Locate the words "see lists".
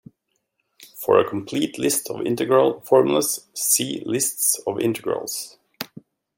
3.53-4.59